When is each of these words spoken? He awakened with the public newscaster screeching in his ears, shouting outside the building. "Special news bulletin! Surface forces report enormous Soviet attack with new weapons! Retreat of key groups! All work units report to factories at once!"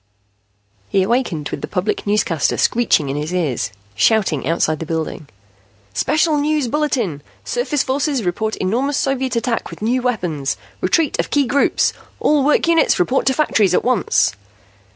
He 0.89 1.03
awakened 1.03 1.49
with 1.49 1.61
the 1.61 1.67
public 1.67 2.07
newscaster 2.07 2.57
screeching 2.57 3.07
in 3.09 3.15
his 3.15 3.31
ears, 3.31 3.69
shouting 3.93 4.47
outside 4.47 4.79
the 4.79 4.85
building. 4.87 5.27
"Special 5.93 6.39
news 6.39 6.67
bulletin! 6.67 7.21
Surface 7.45 7.83
forces 7.83 8.23
report 8.23 8.55
enormous 8.55 8.97
Soviet 8.97 9.35
attack 9.35 9.69
with 9.69 9.83
new 9.83 10.01
weapons! 10.01 10.57
Retreat 10.81 11.19
of 11.19 11.29
key 11.29 11.45
groups! 11.45 11.93
All 12.19 12.43
work 12.43 12.67
units 12.67 12.99
report 12.99 13.27
to 13.27 13.35
factories 13.35 13.75
at 13.75 13.83
once!" 13.85 14.33